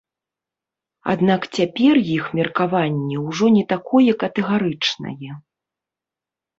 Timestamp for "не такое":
3.61-4.05